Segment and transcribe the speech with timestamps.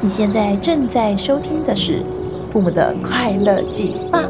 [0.00, 2.00] 你现在正在收听的是
[2.52, 4.22] 《父母的快乐计划》。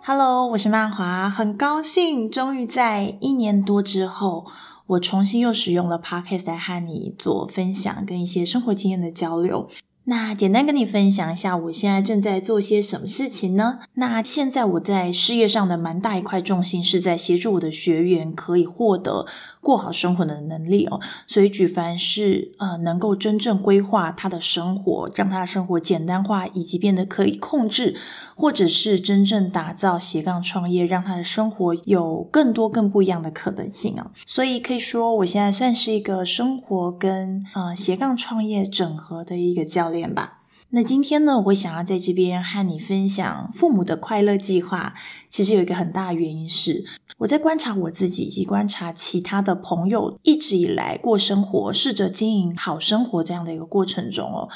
[0.00, 4.46] Hello，我是曼华，很高兴终于在一年多之后。
[4.88, 9.68] 我重新又使用了 Podcast 来和你做分享，跟一些生活经验的交流。
[10.04, 13.80] 那简单跟你分享一下，我现在正在做些什么事情呢？
[13.92, 19.26] 那现在我在事业上的蛮大一块重心是在协助我的学员可以获得
[19.60, 20.98] 过好生活的能力哦。
[21.26, 27.94] 所以举凡是呃能够真正规划他的生活，让他的生活简单化，以及变得可以控制，
[28.38, 34.12] 或者是真正打造斜杠创业，让他的生活有更多更不一样的可能性啊。
[34.24, 40.14] 所以可以说，我现在算是一个生活跟呃斜杠创业整合的一个教练。
[40.14, 44.94] 吧，那今天呢，我会想要在这边和你分享父母的快乐计划。
[45.28, 46.84] 其实有一个很大的原因是，
[47.18, 54.48] 我在观察我自己以及观察其他的朋友，一直以来过生活，试着经营好生活这样的一个过程中哦，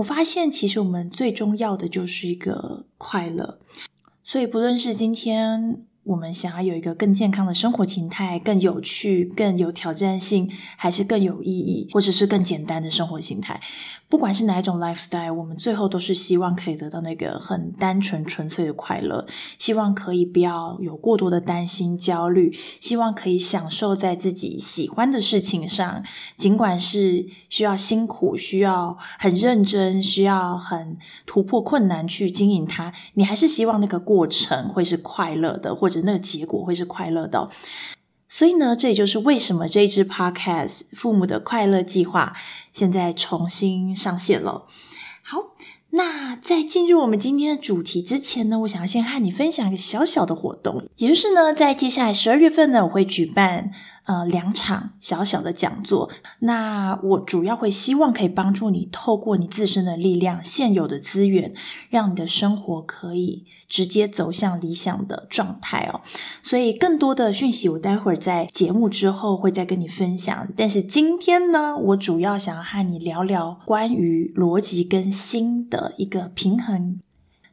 [0.00, 3.58] 我发现其实我们最重要的就是一个快乐。
[4.22, 13.60] 所以不论是今天，我们想要有一个更健康的生活形态，更有趣、更有挑战性，还是更有意义，或者是更简单的生活形态？
[14.10, 19.24] 不管是哪一种 lifestyle，我们最后都是希望可以得到那个很单纯、纯粹的快乐。
[19.56, 26.02] 希望可以不要有过多的担心、焦虑，希望可以享受在自己喜欢的事情上，
[26.36, 37.48] 尽管是需要辛苦、需要很认真、需要很突破困难去经营它，你还是希望那个过程会是快乐的，或者那个结果会是快乐的。
[38.32, 42.32] 所以呢，这也就是为什么这一支 podcast《父母的快乐计划》
[42.70, 44.66] 现在重新上线了。
[45.22, 45.38] 好，
[45.90, 53.72] 那在进入我们今天的主题之前呢，我想要先和你分享一个小小的活动，也就是呢，在接下来十二月份呢，我会举办。
[54.10, 56.10] 呃，两场小小的讲座，
[56.40, 61.54] 那我主要会希望可以帮助你透过你自身的力量、现有的资源，
[61.90, 66.00] 让你的生活可以直接走向理想的状态哦。
[66.42, 70.48] 所以，更多的讯息我待会儿在节目之后会再跟你分享。
[70.56, 76.98] 但是今天呢，我主要想要和你聊聊关于逻辑跟心的一个平衡。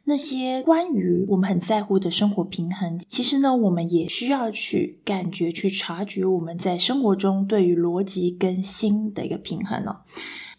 [0.08, 10.00] 那些关于我们很在乎的生活平衡，其实呢，我们也需要去感觉、去察觉我们在生活中对于逻辑跟心的一个平衡哦。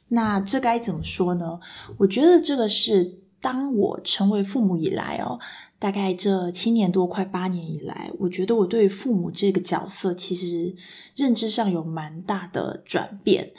[0.09, 1.59] 那这该怎么说呢？
[1.97, 5.39] 我觉得这个是当我成为父母以来哦，
[5.79, 10.75] 大概这七年多、快八年以来，我觉得我对父母这个角色其实
[11.15, 13.51] 认知上有蛮大的转变。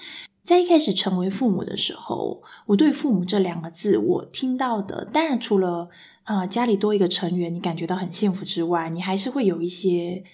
[0.42, 5.88] 在一开始成为父母的时候，我对“父母”这两个字，我听到的，当然除了
[6.24, 10.24] 呃家里多一个成员，你感觉到很幸福之外，你还是会有一些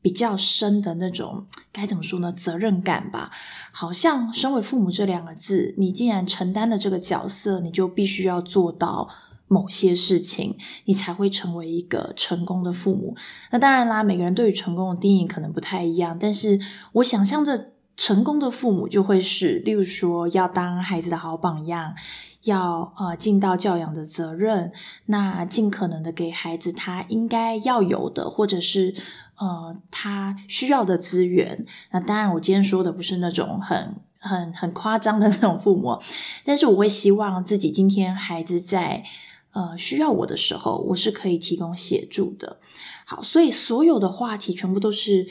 [0.00, 2.32] 比较深的那种该怎么说呢？
[2.32, 3.32] 责任感吧。
[3.72, 9.10] 好像身为父母这两个字，你既然承担了这个角色，你就必须要做到
[9.48, 13.14] 某些事情，你才会成为一个成功的父母。
[13.50, 16.58] 那当然啦，每个人对于成功的定义可能不太一样，但是
[16.92, 17.73] 我想象着。
[17.96, 21.94] 成功的父母就会是，例如说要当孩子的好榜样，
[22.42, 24.72] 要呃尽到教养的责任，
[25.06, 28.96] 那尽可能的给孩子他应该要有的，或者是
[29.36, 31.64] 呃他需要的资源。
[31.92, 36.00] 那当然，我今天说的不是那种很很很夸张的那种父母，
[36.44, 39.04] 但是我会希望自己今天孩子在
[39.52, 42.58] 呃需要我的时候，我是可以提供协助的。
[43.06, 45.28] 好，所以所有的话题全部都是。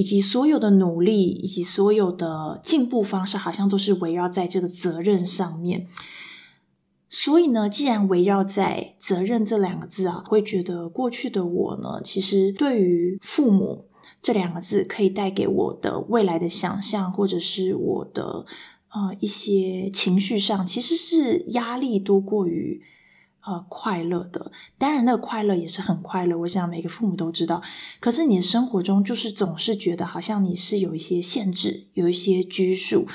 [0.00, 5.88] 以及所有的努力，以及所有的进步方式，好像都是围绕在这个责任上面。
[7.10, 13.90] 所以呢，既然围绕在责任这两个字啊，会觉得过去的我呢，其实对于父母
[14.22, 18.46] 这两个字可以带给我的未来的想象，或者是我的
[18.94, 22.80] 呃一些情绪上，其实是压力多过于。
[23.42, 26.38] 呃，快乐的，当然那个快乐也是很快乐。
[26.40, 27.62] 我想每个父母都知道。
[27.98, 33.06] 可是你的生活中就是总是觉得好像你是有一些限制，有一些拘束。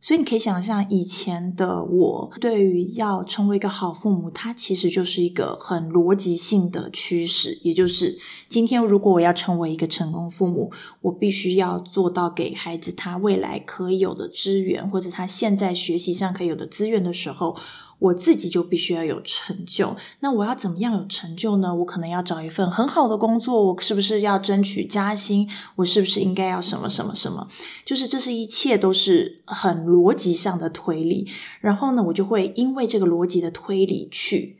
[0.00, 7.60] 所以你可以想象，以前的我对于要成为一个好父母，它其实就是一个很逻辑性的驱使。
[7.62, 8.18] 也就是
[8.48, 10.72] 今天如果我要成为一个成功父母，
[11.02, 17.56] 我必须要做到给孩子他未来可以有的资源，或者他现在学习上可以有的资源的时候。
[18.02, 19.96] 我自己就必须要有成就。
[20.20, 21.72] 那我要怎么样有成就呢？
[21.72, 25.48] 我可能要找一份很好的工作，我是不是要争取加薪？
[25.76, 27.46] 我是不是应该要什么什么什么？
[27.84, 31.28] 就是这是一切都是很逻辑上的推理。
[31.60, 34.58] 然后呢，我就会因为这个逻辑的推理去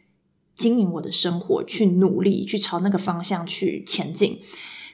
[0.55, 4.41] 经营我的生活，去努力，去朝那个方向去前进。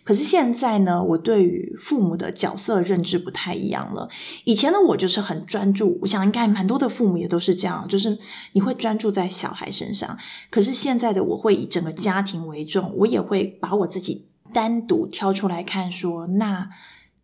[0.09, 4.09] 可是现在呢，我对于父母的角色认知不太一样了。
[4.45, 8.19] 以前的我就是很专注，我想应该蛮多的父母也都是这样，就是
[8.55, 10.17] 你会专注在小孩身上。
[10.49, 16.71] 可是现在的我会以整个家庭为重，我也会把我自己单独挑出来看说，说那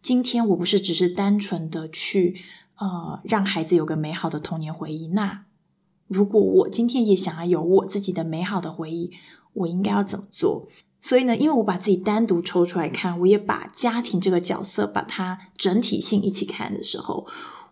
[0.03, 2.37] 今天我不是只是单纯的去
[2.77, 5.09] 呃让孩子有个美好的童年回忆。
[5.09, 5.47] 那
[6.07, 9.11] 如果我今天也想要有我自己的美好的回忆，
[9.55, 10.69] 我应该要怎么做？
[11.07, 17.27] 所以呢，因为我把自己单独抽出来看，我也把家庭这个角色把它整体性一起看的时候，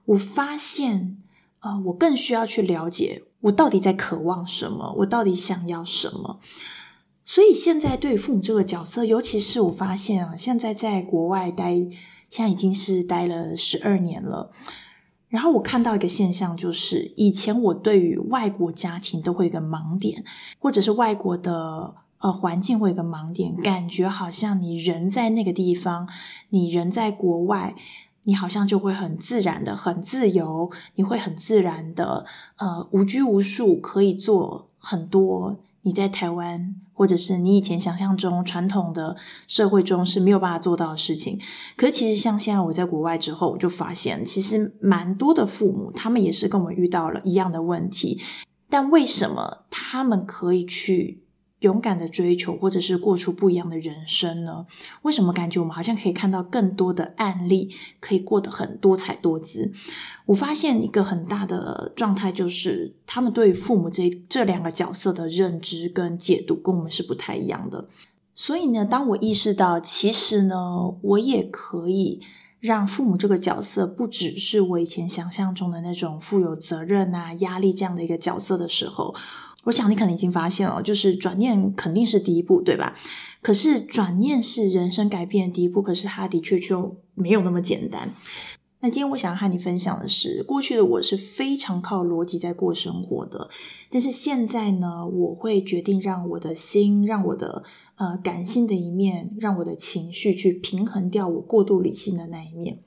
[0.04, 1.16] 我发现，
[1.60, 6.40] 呃，我更需要去了解我到底在渴望什么，我到底想要什么。
[7.24, 11.72] 所以现在对于父母这个角色，尤其是我发现啊，现在在国外待，
[12.28, 14.52] 现在已经是待了十二年了。
[15.30, 20.22] 然后我看到一个现象，就是以前我对于外国家庭都会有一个盲点，
[20.58, 21.94] 或者是外国的。
[22.22, 26.08] 呃，环境会有个盲点，感觉好像你人在那个地方，
[26.50, 27.74] 你人在国外，
[28.22, 32.24] 你好像就会很自然的、很自由，你会很自然的，
[32.58, 39.16] 呃，无拘无束，可以做很多你在台湾或者是你以前想象中传统的
[39.48, 41.40] 社会中是没有办法做到的事情。
[41.76, 48.20] 可是其实像现在我在国外之后，我就发现，其实蛮多的父母，他们也是跟我们遇到了一样的问题，
[48.70, 51.24] 但为什么他们可以去
[51.62, 54.66] 勇敢的追求，或者是过出不一样的人生呢？
[55.02, 59.72] 为什么感觉我们好像可以看到更多的案例，可以过得很多彩多姿？
[60.26, 67.88] 我发现一个很大的状态，就是他们对父母这这两个角色的认知跟解读，跟我们是不太一样的。
[68.34, 72.20] 所以呢，当我意识到，其实呢，我也可以
[72.58, 79.14] 让父母这个角色，不只是我以前想象中的那种负有责任啊、压力这样的一个角色的时候。
[79.64, 82.96] 我想你可能已经发现了，就是转念肯定是第一步，对吧？
[83.40, 88.12] 可是转念是人生改变的第一步，可是它的确就没有那么简单。
[88.80, 93.48] 那今天我想要和你分享的是，过去的我是非常靠逻辑在过生活的，
[93.88, 97.62] 但是现在呢，我会决定让我的心，让我的
[97.94, 102.80] 呃感性的一面，让我的情绪去平衡掉我过度理性的那一面。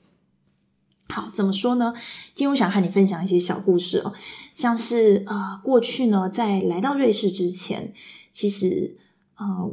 [1.08, 1.94] 好，怎么说呢？
[2.34, 4.12] 今天我想和你分享一些小故事哦，
[4.54, 7.92] 像是呃，过去呢，在来到瑞士之前，
[8.32, 8.96] 其实
[9.36, 9.72] 呃，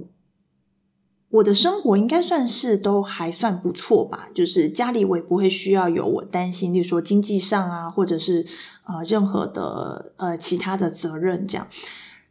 [1.29, 8.45] 我的生活应该算是都还算不错吧，就是家里我也不会需要有我担心，例如说经济上啊，或者是
[8.85, 11.67] 呃任何的呃其他的责任这样。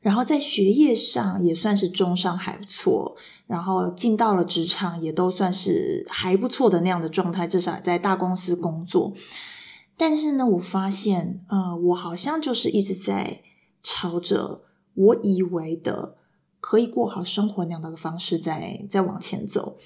[0.00, 3.16] 然后在学业上也算是中上还不错，
[3.52, 9.12] 然后进到了职场也都算是还不错的那样的状态，至少在大公司工作。
[9.98, 13.42] 但是呢，我发现，呃，我好像就是一直在
[13.82, 14.62] 朝着
[14.94, 16.16] 我以为的
[16.60, 19.76] 可以过好生活那样的方式在在往前走。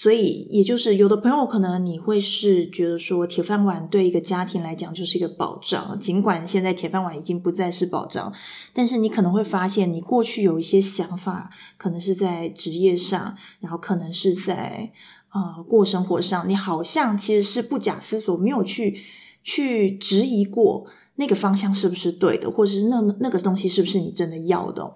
[0.00, 5.98] 所以，也就是有的朋友可能你会是觉得说，铁饭碗对一个家庭来讲就是一个保障。
[5.98, 8.32] 尽管现在铁饭碗已经不再是保障，
[8.72, 14.92] 但是你可能会发现，你过去有一些想法，可能是在职业上，然后可能是在
[15.32, 19.00] 呃过生活上，你好像其实是不假思索，没有去
[19.42, 20.86] 去质疑过
[21.16, 24.94] 那个方向是不是对的，或者是那么那个东西是不是你真的要的。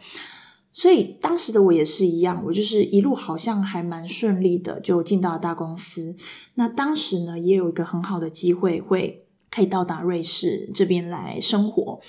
[0.72, 6.16] 所以当时的我也是一样，我就是一路好像还蛮顺利的，就进到了大公司。
[6.54, 12.00] 那当时呢，也有一个很好的机会，会可以到达瑞士这边来生活。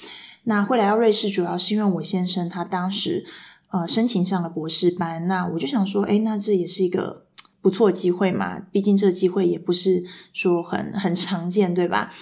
[0.45, 3.25] 那会来到瑞士，主要是因为我先生他当时
[3.71, 7.25] 呃申请上了博士班，那我就想说，诶，那这也是一个
[7.61, 12.13] 不错机会嘛，毕竟这机会也不是说很很常见，对吧？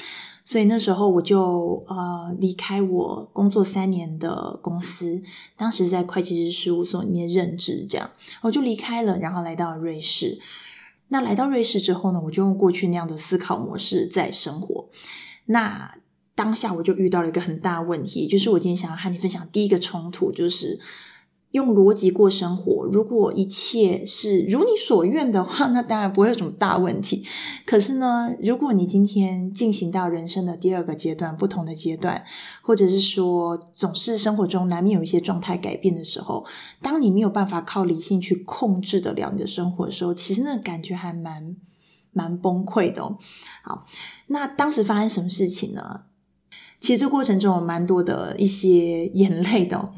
[0.44, 5.22] 所以那时候我就呃离开我工作三年的公司，
[5.56, 8.10] 当时在会计师事务所里面任职，这样
[8.42, 10.40] 我就离开了，然后来到了瑞士。
[11.10, 14.90] 那来到瑞士之后呢，我就用过去那样的思考模式在生活。
[15.46, 15.96] 那
[16.36, 20.80] 当下我就遇到了一个很大问题，就是我今天想要和你分享第一个冲突，就是。
[21.52, 27.26] 用逻辑过生活，如果一切是如你所愿的话，那当然不会有什么大问题。
[27.66, 32.24] 可是呢，如果你今天进行到人生的第二个阶段，不同的阶段，
[32.62, 36.46] 或者是说总是生活中难免有一些状态改变的时候，
[36.82, 41.58] 当你没有办法靠理性去控制得了你的生活的时候，其实那感觉还蛮
[42.14, 43.18] 蛮崩溃的哦。
[43.64, 43.86] 好，
[44.28, 46.04] 那当时发生什么事情呢？
[46.80, 49.92] 其实这过程中有蛮多的一些眼泪的。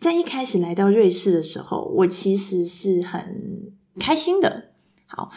[0.00, 4.70] 在一开始来到瑞士的时候，我其实是很开心的。
[5.06, 5.30] 好，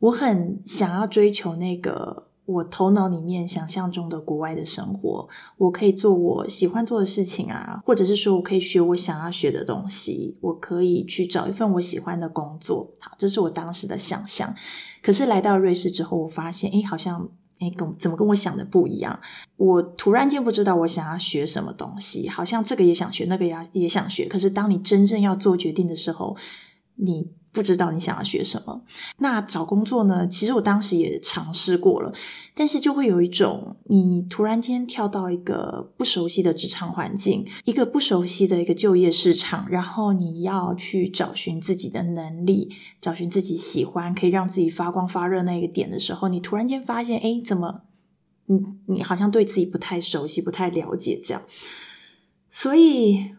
[0.00, 2.26] 我很想要追求那个。
[2.48, 12.90] 我头脑里面想象中的国外的生活，我可以做我喜欢做的事情啊，或者是说我可以学我想要学的东西，我可以去找一份我喜欢的工作。
[13.00, 14.54] 好，这是我当时的想象。
[15.02, 17.28] 可是来到瑞士之后，我发现，诶，好像，
[17.60, 19.20] 哎，跟怎么跟我想的不一样？
[19.56, 24.26] 我突然间不知道我想要学什么东西，好像这个也想学，那个也也想学。
[24.26, 26.36] 可是当你真正要做决定的时候，
[26.96, 27.32] 你。
[27.58, 28.82] 不知道你想要学什么，
[29.16, 30.28] 那找工作呢？
[30.28, 32.12] 其实我当时也尝试过了，
[32.54, 47.80] 但是就会有一种你突然间跳到一个不熟悉的职场环境，一个不熟悉的一个就业市场，然后你要去找寻自己的能力，找寻自己喜欢可以让自己发光发热那个点的时候，你突然间发现，诶，怎么，
[48.46, 51.42] 你你好像对自己不太熟悉，不太了解这样，
[52.48, 53.32] 所以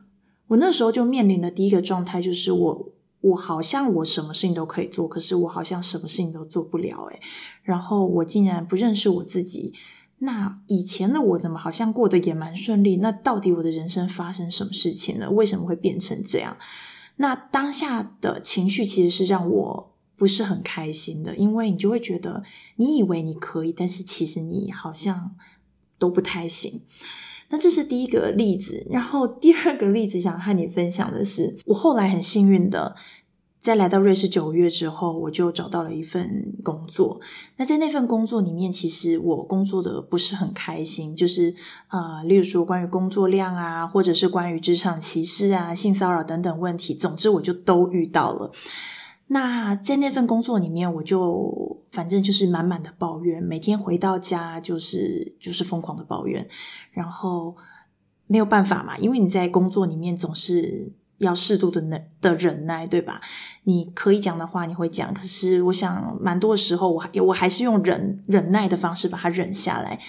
[0.47, 2.89] 我那时候就面临的第一个状态就是我。
[3.21, 7.19] 我好像我什么事情都可以做，可是我好像什么事情都做不了诶。
[7.63, 9.73] 然后我竟然不认识我自己，
[10.19, 12.97] 那以前的我怎么好像过得也蛮顺利？
[12.97, 15.29] 那到底我的人生发生什么事情了？
[15.31, 16.57] 为什么会变成这样？
[17.17, 22.43] 那当下的情绪其实是让我不是很开心的，因为你就会觉得
[22.77, 25.35] 你以为你可以，但是其实你好像
[25.97, 26.81] 都不太行。
[27.49, 32.95] 那这是第一个例子，然后第二个例子想和你分享的是，我后来很幸运的，
[33.59, 37.19] 在来到瑞士九月之后，我就找到了一份工作。
[37.57, 41.53] 那在那份工作里面，其实我工作的不是很开心，就是
[41.89, 48.51] 呃，例如说关于工作量啊，或者是关于职场歧视啊、性骚扰等等问题，总之我就都遇到了。
[49.31, 56.47] 那在那份工作里面，我就反正就是满满的抱怨，每天回到家就是就是疯狂的抱怨，
[56.91, 57.55] 然后
[58.27, 63.19] 没有办法嘛，因为你在工作里面总是要适度的忍的忍耐，对吧？
[63.63, 69.99] 你可以讲的话你会讲，可是我想蛮多的时候我还我还是用忍忍耐的方式把它忍下来。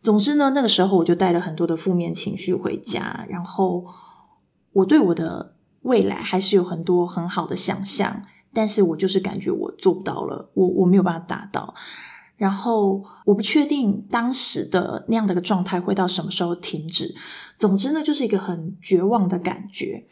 [0.00, 3.84] 总之呢，那个时候我就带了很多的负面情绪回家，然后
[4.72, 8.22] 我对我的未来还是有很多很好的想象。
[8.52, 11.74] 但是我就是感觉我做不到了，我我没有办法达到，
[12.36, 17.14] 然后我不确定当时的那样的一个状态会到什么时候停止。
[17.58, 20.06] 总之呢，就是一个很绝望的感觉。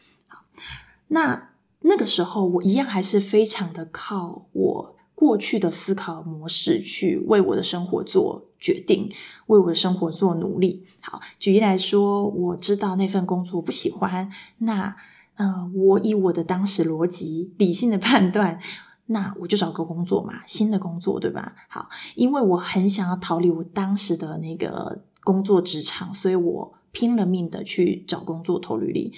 [1.07, 1.49] 那
[1.81, 9.11] 那个时候我一样还是非常的靠我过去的思考模式去为我的生活做决定，
[9.47, 10.85] 为我的生活做努力。
[11.01, 14.95] 好，举例来说，我知道那份工作我不喜欢，那。
[15.37, 18.59] 嗯、呃，我以我的当时逻辑理性的判断，
[19.07, 21.55] 那我就找个工作嘛，新的工作，对吧？
[21.69, 29.13] 好，因为我很想要逃离我当时的那个工作职场，所以我拼了命的去找工作投履历。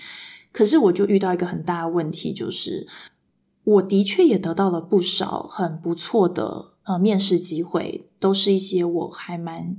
[0.51, 2.87] 可是我就遇到一个很大的问题，就是
[3.63, 9.77] 我的确也得到了不少很不错的呃面试机会，都是一些我还蛮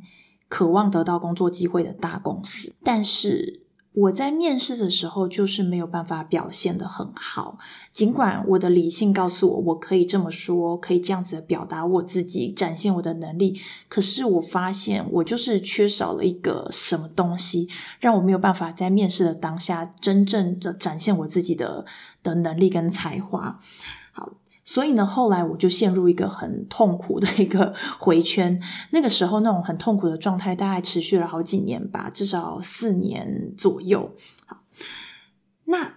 [0.49, 3.64] 渴望得到工作机会的大公司，但是。
[3.95, 7.59] 我在面试的时候就是没有办法表现得很好，
[7.90, 17.68] 尽管我的理性告诉我我可以这么说，可以这样子表达我自己，展现我的能力，可是我发现我就是缺少了一个什么东西，
[17.99, 21.85] 让我没有办法在面试的当下真正的展现我自己的
[22.23, 23.59] 的能力跟才华。
[24.70, 28.60] 所以呢，后来我就陷入一个很痛苦的一个 回圈。
[28.90, 34.14] 那个时候，那种很痛苦的状态大概持续了好几年吧，至少四年左右。
[34.44, 34.58] 好，
[35.64, 35.94] 那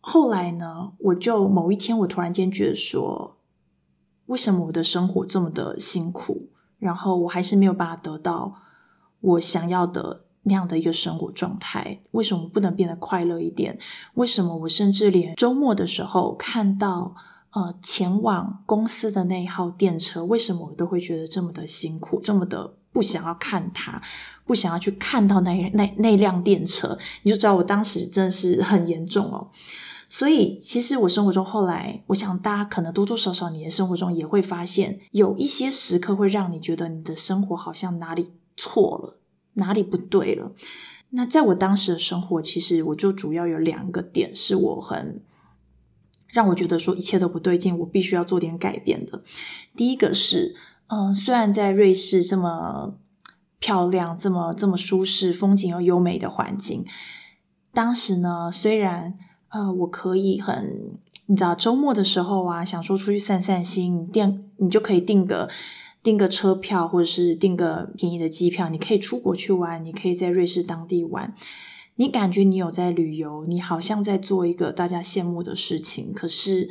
[0.00, 3.36] 后来呢，我就某一天，我突然间觉得说，
[4.26, 6.48] 为什么我的生活这么的辛苦，
[6.80, 8.56] 然后我还是没有办法得到
[9.20, 12.02] 我想要的那样的一个生活状态？
[12.10, 13.78] 为什么不能变得快乐一点？
[14.14, 17.14] 为什么我甚至连周末的时候看到
[17.52, 24.00] 呃，前往公司的那一号电车，为什么我都会觉得这么的辛苦，这么的不想要看它，
[24.44, 26.96] 不想要去看到那那那辆电车？
[27.24, 29.50] 你就知道我当时真的是很严重哦。
[30.08, 39.18] 所以，其实我生活中后来，我想大家可能多多少少你的生活中也会发现，有一些时刻会让你觉得你的生活好像哪里错了，
[39.54, 40.52] 哪里不对了。
[41.10, 45.20] 那在我当时的生活，其实我就主要有两个点是我很。
[46.32, 49.22] 让我觉得说一切都不对劲，我必须要做点改变的。
[49.76, 50.54] 第一个是，
[50.88, 52.94] 嗯、呃，虽然在瑞士这么
[53.58, 56.84] 漂亮、这么这么舒适、风景又优美的环境，
[57.72, 59.14] 当时呢，虽然
[59.48, 65.48] 呃，我可以很，你知道，周末的时候啊，想说出去散散心，订你就可以订个
[66.02, 71.34] 订个车票，或者是订个便宜的机票，你可以出国去玩，你可以在瑞士当地玩，
[72.00, 76.14] 你感觉你有在旅游，你好像在做一个大家羡慕的事情。
[76.14, 76.70] 可是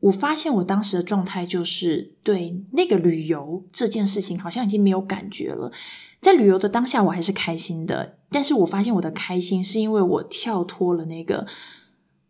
[0.00, 5.70] 我发现我当时的状态就是对那个旅游这件事情好像已经没有感觉了。
[6.22, 11.46] 在旅游的当下，我还是开心的，但是我发现我的开心是因为我跳脱了那个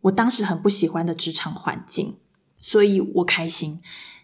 [0.01, 2.17] 我当时很不喜欢的职场环境，
[2.59, 3.79] 所以我开心。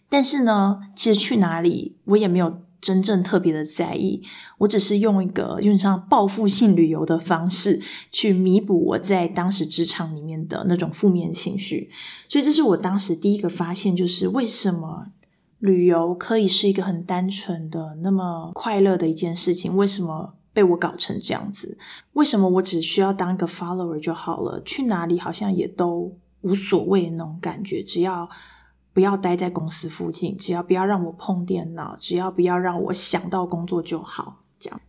[0.10, 4.22] 但是呢，其实去哪里我也没有真正特别的在意，
[4.60, 7.82] 我只是用一个有点像报复性旅游的方式
[8.12, 11.90] 去弥补我在当时职场里面的那种负面情绪。
[12.30, 15.08] 所以这是我当时第一个发现，就是为什么
[15.60, 21.78] 旅游可以是一个很单纯的、那么快乐的一件事情，为什么被我搞成这样子？
[22.14, 24.62] 为什么我只需要当一个 follower 就好了？
[24.64, 28.30] 去哪里好像也都无所谓那种感觉，只要。
[28.98, 34.42] 不要待在公司附近，只要不要让我碰电脑，只要不要让我想到工作就好。
[34.58, 34.82] 这样，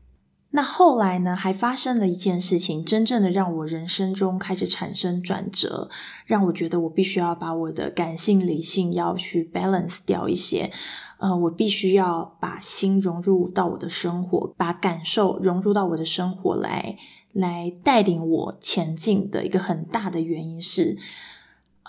[0.48, 5.90] 那后来呢，还发生了一件事情，真正的让我人生中开始产生转折，
[6.24, 10.70] 让我觉得我必须要把我的感性理性要去 balance 掉一些。
[11.18, 16.96] 呃，我必须要把心融入到我的生活，把感受融入到我的生活来，
[17.34, 20.96] 来带领我前进的一个很大的原因是。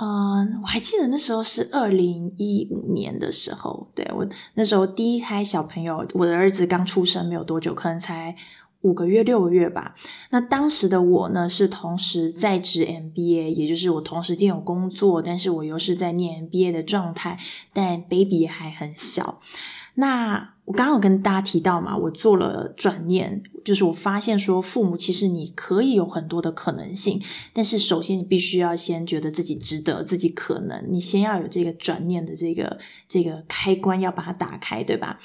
[0.02, 8.34] 嗯，我还记得那时候是二零一五年的时候，对，我那时候第一胎小朋友，我的儿子刚出生没有多久，可能才
[8.82, 9.96] 五个月六个月吧。
[10.30, 17.38] 那当时的我呢，是同时在职 MBA，也就是我同时间有工作，但是我又是在念 MBA 的状态，
[17.74, 19.42] 但 baby 还很小。
[19.96, 27.22] 那我刚刚有跟大家提到嘛，我做了转念，就是我发现说，父母其实你可以有很多的可能性，
[27.54, 32.78] 但是首先你必须要先觉得自己值得，自己可能，你先要有这个转念的这个
[33.08, 35.20] 这个开关，要把它打开，对吧？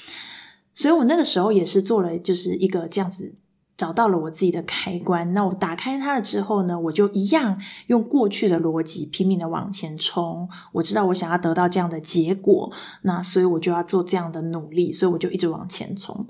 [0.73, 3.35] 所以我那个时候也是做了，就是一个这样子。
[3.77, 10.47] 找到了我自己的开关，那我打开它了之后呢，我就一样用过去的逻辑拼命的往前冲。
[10.71, 16.25] 我知道我想要得到这样的结果，那所以我就要做这样的努力，所以我就一直往前冲。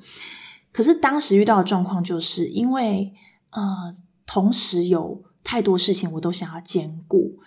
[0.72, 3.14] 可是当时遇到的状况就是因为，
[3.52, 3.62] 呃，
[4.26, 7.40] 同时有太多事情我都想要兼顾。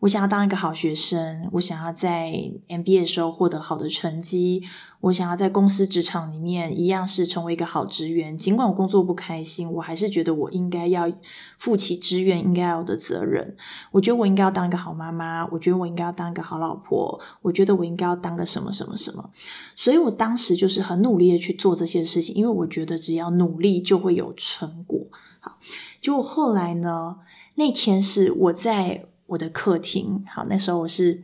[0.00, 2.30] 我想要当一个好学生，我想要在
[2.68, 4.62] MBA 的时候获得好的成绩，
[5.00, 8.36] 我想要在公司职场里面一样是成为一个好职员。
[8.36, 11.10] 尽管我工作不开心，我还是觉得我应该要
[11.56, 13.56] 负起职员应该要有的责任。
[13.90, 19.30] 我觉得我应该要当一个好妈妈，我觉得我应该要当一个好老婆，我觉得我应该要当个什么什么什么。
[19.74, 25.00] 所以我当时就是很努力的去做这些事情，因为我觉得只要努力就会有成果。
[25.40, 25.56] 好，
[26.02, 27.16] 结果后来呢，
[27.54, 29.06] 那天是我在。
[29.26, 31.22] 我的客厅，好，那时候我是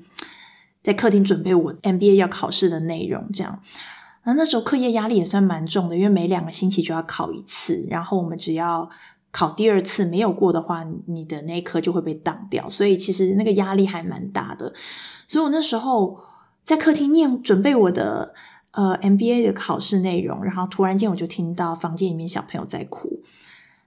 [0.82, 3.60] 在客厅准备我 MBA 要考试的内容，这样。
[4.24, 8.88] 那那时候课业压力也算蛮重的，因为每两个星期就要考一次，然后我们只要
[9.32, 14.72] 考第二次没有过的话，你的那一科就会被挡掉，所以其实那个压力还蛮大的。
[15.26, 16.20] 所以我那时候
[16.62, 18.34] 在客厅念准备我的
[18.72, 23.22] 呃 MBA 的考试内容，然后突然间我就听到房间里面小朋友在哭。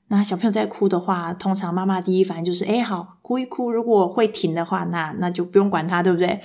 [0.08, 3.72] 那小朋友在哭的话，通常妈妈第一反应就是：哎，好，哭一哭。
[3.72, 6.39] 如果会停的话，那那就不用管他，对不对？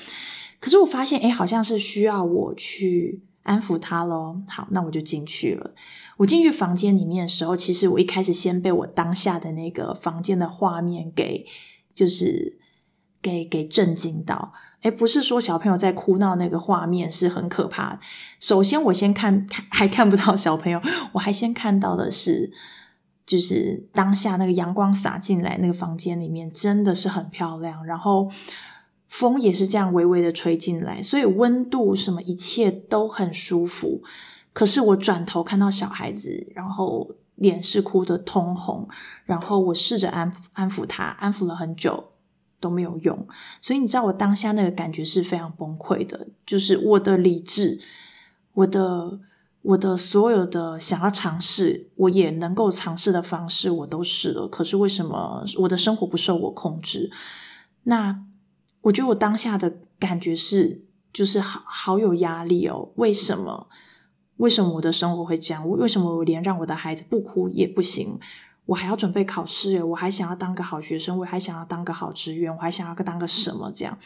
[0.58, 4.40] 可是我发现，哎，好像是需要我去安抚他咯。
[4.48, 5.72] 好，那我就进去了。
[6.16, 11.44] 我进去房间里面的时候，其实我一开始先被我当下的那个房间的画面给，
[11.94, 12.58] 就是
[13.20, 14.54] 给给震惊到。
[14.80, 18.00] 哎，不是说小朋友在哭闹那个画面是很可怕。
[18.40, 20.80] 首先，我先看，还看不到小朋友，
[21.12, 22.50] 我还先看到的是。
[23.30, 28.28] 就是当下那个阳光洒进来，那个房间里面真的是很漂亮，然后
[29.06, 34.02] 风也是这样微微的吹进来，所以温度什么一切都很舒服。
[34.52, 38.88] 可是我转头看到小孩子，然后脸是哭得通红，
[39.24, 42.10] 然后我试着安安抚他，安抚了很久
[42.58, 43.28] 都没有用，
[43.62, 47.80] 所以你知道我当下那个感觉是非常崩溃的，就是我的理智，
[48.54, 49.20] 我的。
[49.62, 54.48] 我的所有的想要尝试，我也能够尝试的方式，我都试了。
[54.48, 57.10] 可是为什么我的生活不受我控制？
[57.82, 58.24] 那
[58.82, 62.90] 我觉得我当下的感觉是，就是好好有压力哦。
[62.96, 63.68] 为什么？
[64.38, 65.68] 为什么我的生活会这样？
[65.68, 68.18] 为什么我连让我的孩子不哭也不行？
[68.64, 73.98] 我还要准备考试，我还想要当个好学生，我还想要当个好职员，我还想要当个什么这样？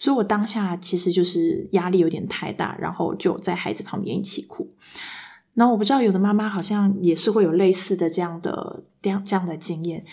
[0.00, 4.72] 所以我当下其实就是压力有点太大，然后就在孩子旁边一起哭。
[5.54, 10.04] 那我不知道有的妈妈好像也是会有类似的这样的这样这样的经验。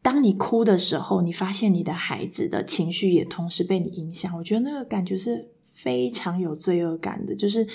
[0.00, 7.66] 当你哭的时候，你发现你的孩子的情绪也同时被你影响，我觉得那个感觉是非常有罪恶感的，就是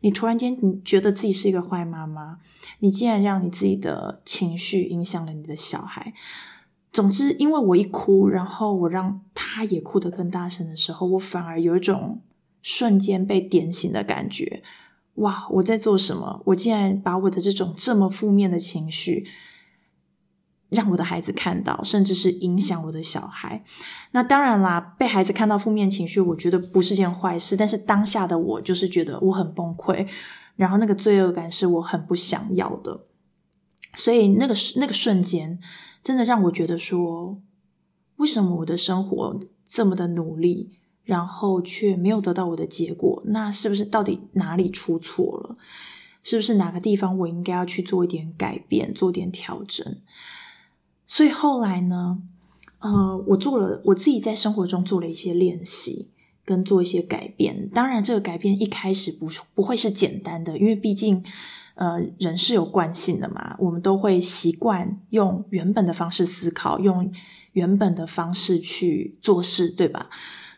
[0.00, 2.38] 你突然间你觉得自己是一个坏妈妈，
[2.80, 6.12] 你竟然让你自己的情绪影响了你的小孩。
[6.96, 12.22] 总之，因为我一哭，然后我让他也哭得更大声的时候，我反而有一种
[12.62, 14.62] 瞬间被点醒的感觉。
[15.16, 16.40] 哇，我在做什么？
[16.46, 19.26] 我竟然把我的这种这么负面的情绪，
[20.70, 23.62] 让我的孩子看到，甚至是影响我的小孩。
[24.12, 27.58] 那当然啦，被孩子看到负面情绪，我觉得不是件坏事。
[27.58, 30.08] 但是当下的我就是觉得我很崩溃，
[30.54, 33.04] 然后那个罪恶感是我很不想要的。
[33.94, 35.58] 所以那个那个瞬间。
[36.06, 37.42] 真的让我觉得说，
[38.18, 40.70] 为什么我的生活这么的努力，
[41.02, 43.20] 然后却没有得到我的结果？
[43.26, 45.56] 那是不是到底哪里出错了？
[46.22, 49.96] 是不是哪个地方我应该要去做一点改变，做点调整？
[51.08, 52.22] 所以后来呢，
[52.78, 56.10] 呃，我做了我自己在生活中做了一些练习，
[56.44, 57.68] 跟做一些改变。
[57.70, 61.24] 当然，这个改变一开始不不会是简单的，因为毕竟。
[61.76, 67.12] 呃，人是有惯性的嘛，我们都会习惯用原本的方式思考，用
[67.52, 70.08] 原本的方式去做事，对吧？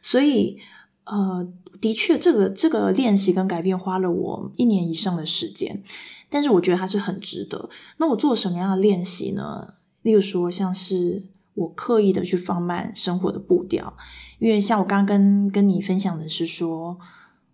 [0.00, 0.58] 所以，
[1.06, 5.82] 呃，的确，这个这个练习跟改变花了我一年以上的时间，
[6.30, 7.68] 但是我觉得它是很值得。
[7.96, 9.74] 那我做什么样的练习呢？
[10.02, 13.96] 例如说，像是我刻意的去放慢生活的步调，
[14.38, 16.96] 因为像我刚刚跟跟你分享的是说，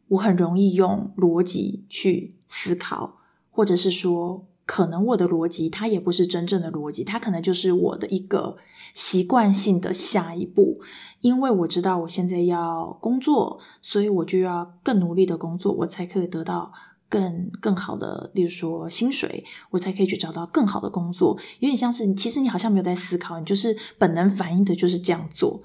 [0.08, 3.23] 我很容易用逻辑去思考。
[3.54, 8.56] 或者是说，可能我的逻辑它也不是真正的逻辑，它可能就是我的一个
[8.94, 10.80] 习惯性的下一步。
[11.20, 16.72] 因为我知道我现在要工作，所以我就要更努力的工作，我才可以得到
[17.08, 21.38] 更更好的，例如说薪水，我才可以去找到更好的工作。
[21.60, 25.62] 有点像是，其实你好像没有在思考，你就是本能反应的就是这样做。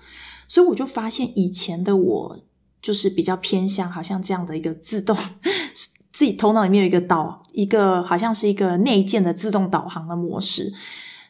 [0.48, 2.40] 所以我就发现，以前的我
[2.82, 5.18] 就是比较偏向好像这样的一个自动。
[6.20, 10.74] 自己头脑里面有一个导，一个好像是一个内建的自动导航的模式。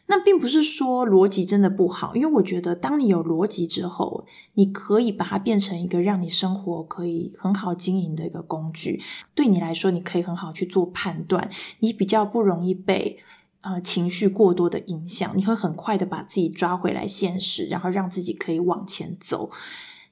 [0.06, 9.00] 那并不是说逻辑真的不好，因为我觉得当你有逻辑之后，你可以把它变成一个让你生活可以很好经营的一个工具。
[9.32, 11.48] 对你来说，你可以很好去做判断，
[11.78, 13.20] 你比较不容易被
[13.60, 19.52] 呃情绪过多的影响，你会很快的把自己抓回来现实，然后让自己可以往前走。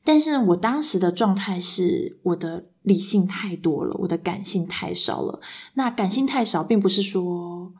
[0.05, 5.39] 但是我当时的状态是，我的理性太多了，我的感性太少了。
[5.75, 7.73] 那感性太少，并不是说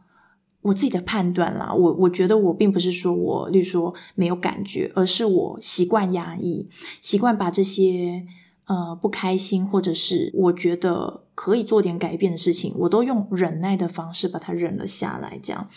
[0.61, 6.69] 我自己的判断啦，我我觉得我并不是说我，例如说没有感觉，而是我习惯压抑，
[7.01, 8.27] 习惯把这些
[8.67, 15.71] 呃不开心，或者是我觉得可以做点改变的事情，我都用忍耐的方式把它忍了下来，这样。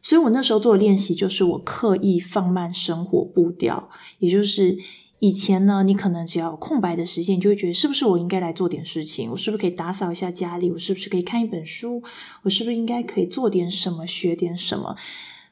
[0.00, 3.90] 所以我那时候做的练习，就是我刻意放慢生活步调，
[4.20, 4.78] 也就是。
[5.20, 9.30] 以前呢，你可能只要有空白的时间，你就会觉得是不是我应该来做点事情？
[9.30, 10.70] 我是不是可以打扫一下家里？
[10.70, 12.02] 我是不是可以看一本书？
[12.42, 14.96] 我是不是应该可以做点什么，学点什么？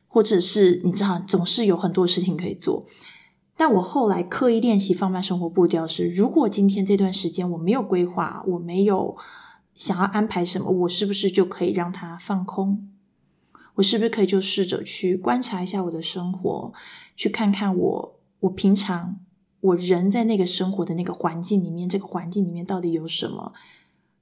[0.07, 2.87] 或者是你知道，总是有很多事情可以做。
[3.59, 9.18] 但我后来刻意练习放慢生活步调是，如果今天这段时间我没有规划，我没有
[9.76, 12.88] 想要安排什么，我是不是就可以让它放空？
[13.74, 16.72] 我是不是可以就试着去观察一下我的生活，
[17.14, 19.18] 去看看我我平常。
[19.61, 23.53] 我人在那个生活的那个环境里面，这个环境里面到底有什么？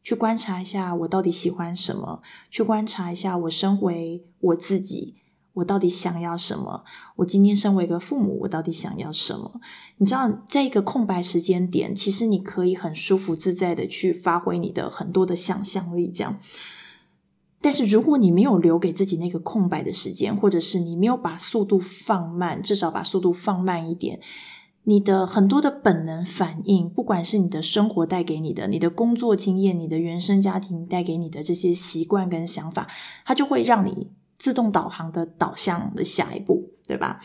[0.02, 2.22] 去观察一下我到底喜欢什么？
[2.50, 5.16] 去观察一下我身为我自己，
[5.54, 6.84] 我到底想要什么？
[7.16, 9.60] 我今天身为一个父母，我到底想要什么？
[9.98, 16.38] 你知道，在一个空白时间点，其实你可以很舒服自在的去发挥你的很多的想象力，这样。
[17.60, 24.20] 但是如果你没有留给自己那个空白的时间，或者是你没有把速度放慢，至少把速度放慢一点。
[24.88, 32.88] 你的很多的本能反应，不管是你的生活带给你的，你的工作经验，你的原生家庭带给你的这些习惯跟想法，
[33.24, 37.20] 它就会让你自动导航的导向的下一步，对吧？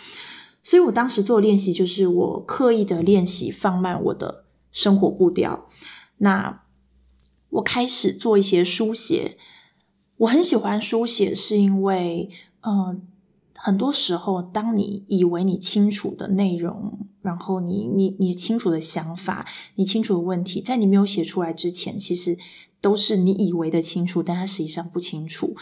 [0.63, 5.67] 所以我当时做练习，就是我刻意的练习放慢我的生活步调。
[6.17, 6.63] 那
[7.51, 9.37] 我开始做一些书写，
[10.17, 12.27] 我很喜欢书写，是因为，
[12.61, 13.07] 嗯、
[13.63, 19.45] 很多时候，当你以为你清楚的内容，然后你你你清楚的想法，
[19.75, 22.35] 你清楚的问题，在你没有写出来之前，其实
[22.81, 25.55] 都是你以为的清楚，但它实际上不清楚。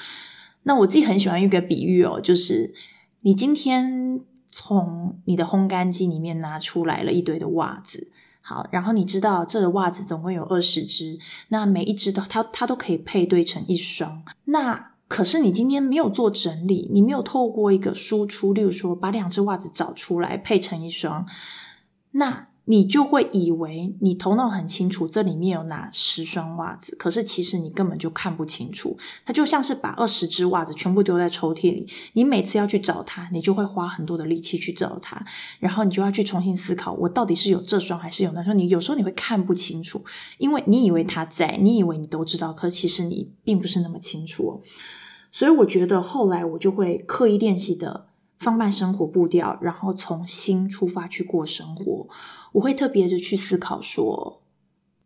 [0.64, 2.74] 那我自己很喜欢一个比喻哦，就是
[3.22, 8.10] 你今天从你的烘干机里面拿出来了一堆的袜子，
[8.40, 14.94] 好，然后你知道这个袜子总共有二十只，那每一只都它它都可以配对成一双，那。
[15.10, 21.26] 可是你今天没有做整理，你没有透过一个输出，例如说把两只袜子找出来配成一双，
[22.12, 28.96] 那你就会以为你头脑很清楚，这里面有哪十双袜子，可是其实你根本就看不清楚。
[29.26, 35.26] 它就像是把二十只袜子全部丢在抽屉里，你每次要去找它，你就会花很多的力气去找它，
[35.58, 38.56] 然后你就要去重新思考，我到底是有这双还是有那双？
[38.56, 40.06] 你有时候你会看不清楚，
[40.38, 44.62] 因为你以为它在，你以为你都知道，可其实你并不是那么清楚。
[45.32, 48.08] 所以我觉得后来我就会刻意练习的。
[48.40, 52.08] 放慢生活步调，然后从心出发去过生活。
[52.54, 54.42] 我会特别的去思考说，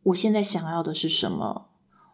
[0.04, 1.70] 我现在想要的是什么？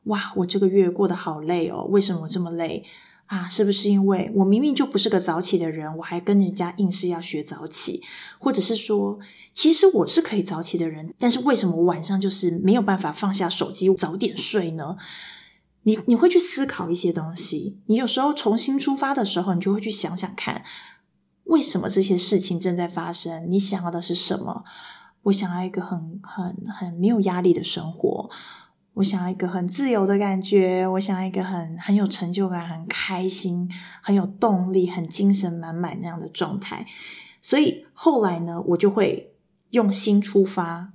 [0.06, 2.86] 哇，我这个月过得好累哦，为什么这么累
[3.26, 3.50] 啊？
[3.50, 8.02] 是不是因为我明明就不是个早起的人，我还跟人家硬是要学早起？
[8.40, 9.20] 或者是说，
[9.54, 14.96] 其实我是可以早起的人，但是为什么晚上就是没有办法放下手机早点睡呢？
[15.84, 17.80] 你你会去思考一些东西。
[17.86, 20.64] 你有时候重新出发的时候，你就会去想想看。
[21.46, 23.50] 为什么这些事情正在发生？
[23.50, 24.64] 你想要的是什么？
[25.24, 28.30] 我想要一个很、很、很没有压力的生活。
[28.94, 30.88] 我想要一个很自由的感觉。
[30.88, 33.68] 我想要一个很、很有成就感、很开心、
[34.02, 36.86] 很有动力、很精神满满那样的状态。
[37.42, 39.34] 所以后来呢，我就会
[39.72, 40.94] 用心出发，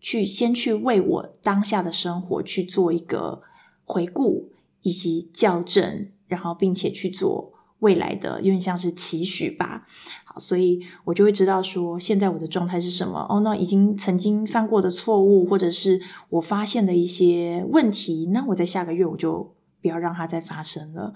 [0.00, 3.42] 去先去为我当下的生活去做一个
[3.90, 4.50] 回顾
[4.82, 7.52] 以及校正，然后并且去做。
[7.80, 9.86] 未来的有点像是期许吧，
[10.26, 13.26] 好，所以我就会知道说，现在我的状态是什么。
[13.30, 15.98] 哦，那已经曾经犯过的错误，或者是
[16.28, 21.14] 我发现的一些问题，那我在下个月我就不要让它再发生了。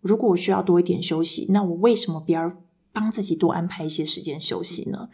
[0.00, 2.52] 如果我需要多一点休息，那我为什么不要
[2.92, 5.08] 帮自己多安排一些时间休息呢？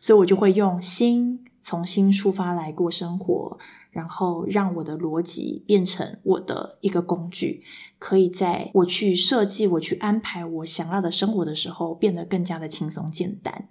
[0.00, 3.58] 所以我就会用心，从新出发来过生活。
[3.90, 7.62] 然后让我的逻辑变成我的一个工具，
[7.98, 13.70] 可以在我去设计、我去安排我想要的生活的时候，变得更加的轻松简单。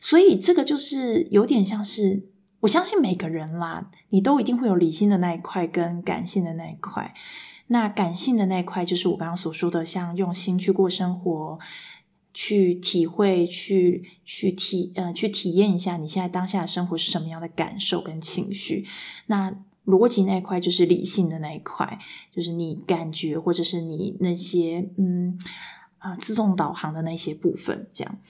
[0.00, 7.12] 所以这个就是有点像是，我相信每个人啦，你都一定会有理性的那一块跟感性的那一块。
[7.66, 11.58] 那感性的那一块就是我刚刚所说的，像用心去过生活。
[12.40, 18.86] 去体会，去去体呃，去体验一下你现在当下的生活是什么样的感受跟情绪。
[19.26, 19.52] 那
[19.84, 21.98] 逻辑那一块就是理性的那一块，
[22.32, 25.36] 就是你感觉或者是你那些嗯
[25.98, 28.20] 啊、自动导航的那些部分，这样。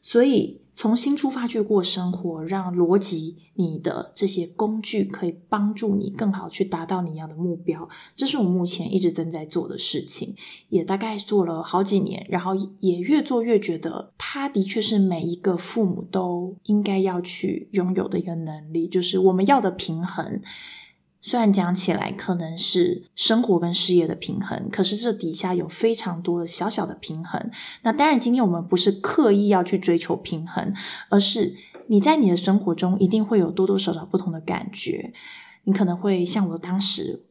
[0.00, 7.86] 所以从新出发去过生活，让逻辑你的这些工具可以帮助你更好去达到你要的目标，
[8.16, 10.34] 这是我目前一直正在做的事情，
[10.70, 20.40] 也大概做了好几年，然后也越做越觉得，它的确是每一个父母都应该要去拥有的一个能力，就是我们要的平衡。
[21.22, 27.50] 虽然讲起来可能是生活跟事业的平衡，可是这底下有非常多的小小的平衡。
[27.82, 30.72] 那当然，今天我们不是刻意要去追求平衡，
[31.10, 31.54] 而是
[31.88, 35.12] 你在你的生活中一定会有多多少少不同的感觉。
[35.64, 37.24] 你可能会像我当时，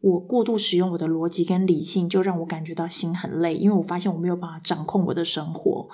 [0.00, 5.88] 我过度使用我的逻辑跟理性，就让我感觉到心很累，因为我发现我没有办法掌控我的生活。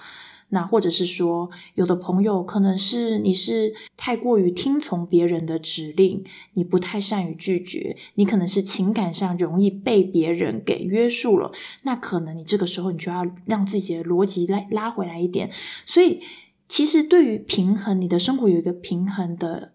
[0.50, 11.50] 那或者是说，有的朋友可能是你是太过于听从别人的指令，你不太善于拒绝，你可能是情感上容易被别人给约束了。
[11.84, 15.50] 那可能你这个时候你就要让自己的逻辑来拉回来一点。
[15.86, 16.20] 所以，
[16.68, 19.72] 其实对于平衡，你的生活有一个平衡的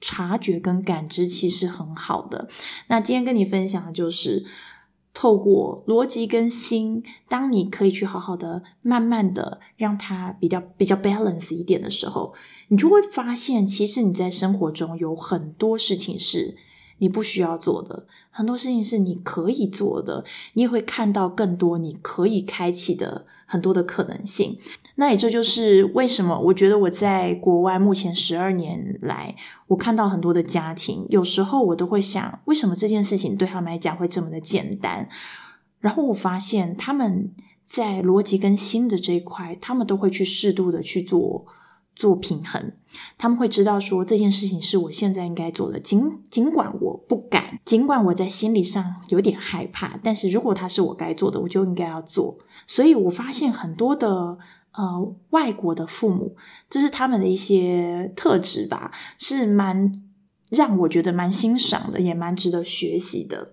[0.00, 2.48] 察觉跟感知，其实很好的。
[2.88, 4.44] 那今天跟你分享的就是。
[5.20, 12.32] 透过逻辑跟心，当你可以去好好的、慢慢的让它比较比较 balance 一点的时候，
[12.68, 16.56] 你就会发现，其实你在生活中有很多事情是
[16.98, 24.56] 你不需要做的，很多事情是你可以做的，你也会看到更多你可以开启的很多的可能性。
[25.00, 29.36] 那也这就是为什么我觉得我在国外目前十二年来，
[29.68, 35.08] 我看到很多的家庭，有时候我都会想，为什么这件事情对他们来讲会这么的简单？
[35.78, 37.32] 然后我发现他们
[37.64, 41.46] 在逻辑跟心的这一块，他们都会去适度的去做
[41.94, 42.72] 做平衡。
[43.16, 52.38] 他们会知道说，这件事情是我现在应该做的，尽尽管我不敢，尽管我在心理上有点害怕，但是如果它是我该做的，我就应该要做。
[52.66, 54.38] 所以我发现很多的。
[54.78, 56.36] 呃，外国的父母，
[56.70, 60.00] 这是他们的一些特质吧，是蛮
[60.50, 63.52] 让我觉得蛮欣赏的，也蛮值得学习的。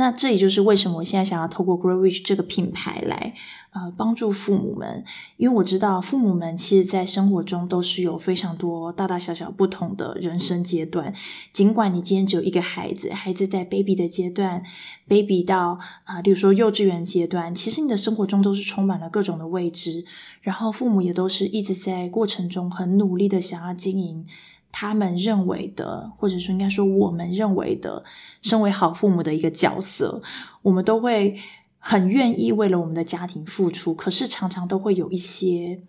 [0.00, 3.34] 那这也就是为什么我现在想要透过 Grow Rich 这个品牌来，
[3.72, 5.04] 呃，帮助父母们，
[5.36, 11.14] 因为我知道父母们其实在生活中都是有非常多大大小小不同的人生阶段。
[11.52, 14.62] 尽管你今天只有一个孩子，孩子在 baby 的阶段
[15.06, 20.06] ，baby 到啊，例如说幼稚园阶段，其实你的生活中都是充满了各种的未知，
[20.40, 24.24] 然后父母也都是一直在过程中很努力的想要经营
[24.72, 28.04] 他们认为的，或者说应该说我们认为的，
[28.42, 30.22] 身为好父母的一个角色，
[30.62, 31.38] 我们都会
[31.78, 35.82] 很愿意为了我们的家庭付出，可是常常都会有一些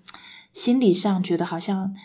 [0.53, 1.95] 心理上觉得好像。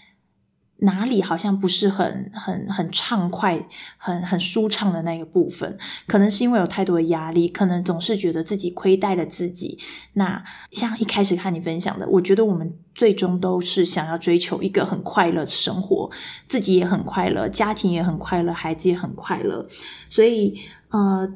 [0.78, 9.78] 哪里好像不是很很很畅快、很很舒畅的那个部分，可能是因为有太多的压力，可能总是觉得自己亏待了自己。
[10.12, 16.10] 那像一开始看你分享的，我觉得我们最终都是想要追求一个很快乐的生活，
[16.46, 19.66] 自己也很快乐，家庭也很快乐，孩子也很快乐。
[20.10, 20.58] 所以，
[20.90, 21.26] 呃，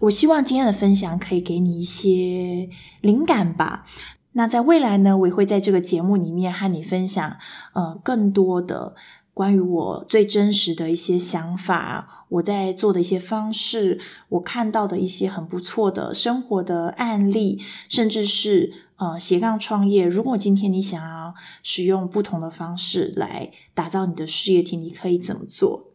[0.00, 2.68] 我希望今天的分享可以给你一些
[3.00, 3.86] 灵感吧。
[4.32, 7.36] 那在未来呢，我也会在这个节目里面和你分享，
[7.74, 8.94] 呃，更多的
[9.34, 20.06] 关于我最真实的一些想法，我在做的一些方式，我看到的一些很不错的生活的案例，甚至是呃斜杠创业。
[20.06, 25.90] 如果今天你想要使用不同的方式来打造你的事业体，你可以怎么做？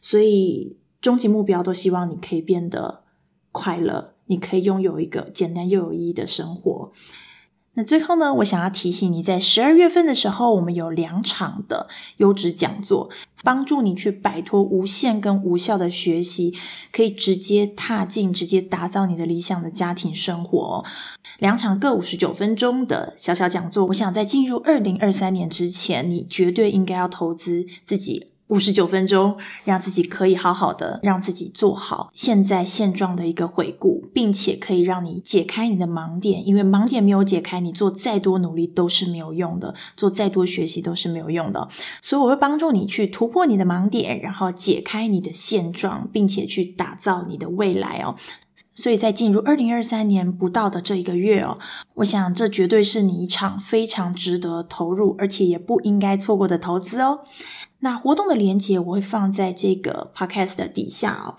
[0.00, 3.04] 所以终极目标都希望你可以变得
[3.52, 6.92] 快乐，你可以拥有一个简单又有意义的生活。
[7.74, 13.08] 那最后呢，我想要提醒你，在十二月份的时候，我们有两场的优质讲座，
[13.44, 16.52] 帮助你去摆脱无限跟无效的学习，
[16.92, 20.84] 可以直接踏进、直接打造你的理想的家庭生活。
[21.38, 28.29] 两场各五十九分钟的小小讲座，我想在进入二零二三年之前，你绝对应该要投资自己。
[28.50, 41.68] 五十九分钟，让自己可以好好的让自己做好现在现状的一个回顾，并且可以让你解开你的盲点，因为盲点没有解开，你做再多努力都是没有用的，做再多学习都是没有用的。
[42.02, 48.16] 所以我会帮助你去突破你的盲点，然后解开你的现状，并且去打造你的未来哦。
[48.74, 51.58] 所以在进入二零二三年不到的这一个月哦，
[51.96, 57.20] 我想这绝对是你一场非常值得投入，而且也不应该错过的投资哦。
[57.80, 61.36] 那活动的链接我会放在这个 podcast 的底下哦。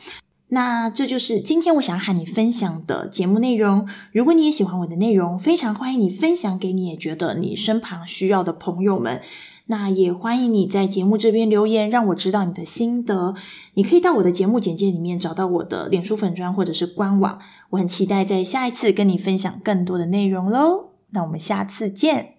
[0.54, 3.88] 那这就是今天我想要和你分享的节目内容。
[4.12, 9.22] 如果你也喜欢我的内容，非常欢迎你分享给你也觉得你身旁需要的朋友们。
[9.68, 13.34] 那也欢迎你在节目这边留言，让我知道你的心得。
[13.76, 17.40] 你可以到我的节目简介里面找到我的脸书粉砖或者是官网。
[17.70, 20.90] 我很期待在下一次跟你分享更多的内容喽。
[21.12, 22.34] 那我们下次见。